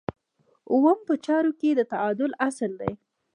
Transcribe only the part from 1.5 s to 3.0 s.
کې د تعادل اصل دی.